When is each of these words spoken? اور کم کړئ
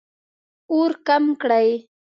اور 0.71 0.89
کم 1.07 1.23
کړئ 1.41 1.69